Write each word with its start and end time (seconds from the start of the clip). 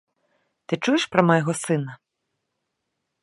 Ты 0.65 0.73
чуеш 0.85 1.03
пра 1.15 1.21
майго 1.29 1.53
сына? 1.63 1.93